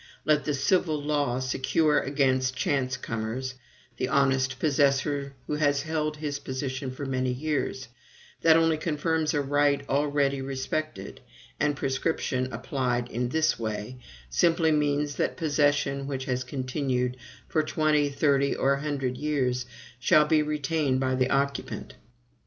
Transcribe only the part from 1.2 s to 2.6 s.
secure against